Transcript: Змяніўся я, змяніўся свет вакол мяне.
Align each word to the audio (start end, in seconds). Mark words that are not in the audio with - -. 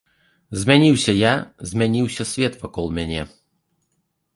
Змяніўся 0.61 1.11
я, 1.19 1.35
змяніўся 1.75 2.23
свет 2.33 2.53
вакол 2.67 2.93
мяне. 3.01 3.21